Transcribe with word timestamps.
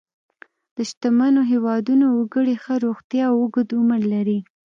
د 0.75 0.77
شتمنو 0.89 1.41
هېوادونو 1.51 2.05
وګړي 2.17 2.55
ښه 2.63 2.73
روغتیا 2.85 3.23
او 3.31 3.35
اوږد 3.41 3.69
عمر 3.79 4.01
لري. 4.13 4.39